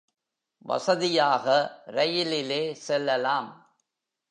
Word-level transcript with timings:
வசதியாக 0.57 1.45
ரயிலிலே 1.85 2.73
செல்லலாம். 2.73 3.73